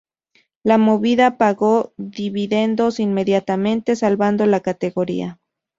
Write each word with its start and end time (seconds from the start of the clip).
La 0.63 0.79
movida 0.79 1.37
pagó 1.37 1.93
dividendos 1.95 2.99
inmediatamente 2.99 3.95
salvando 3.95 4.47
la 4.47 4.61
categoría. 4.61 5.37